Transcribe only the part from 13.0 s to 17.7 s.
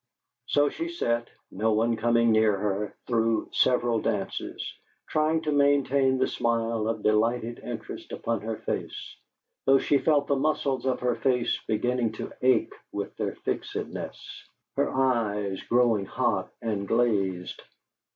their fixedness, her eyes growing hot and glazed.